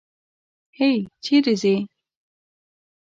هی! 0.77 0.93
چېرې 1.23 1.53
ځې؟ 1.61 1.75